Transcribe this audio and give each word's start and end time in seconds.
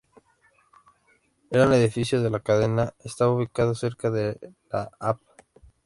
Era 1.51 1.67
un 1.67 1.73
edificio 1.73 2.23
de 2.23 2.31
la 2.31 2.39
cadena, 2.39 2.95
estaba 3.03 3.33
ubicado 3.35 3.75
cerca 3.75 4.09
la 4.09 4.89
Av. 4.99 5.19